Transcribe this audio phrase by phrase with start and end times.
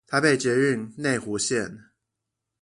[0.07, 1.91] 台北捷運內湖線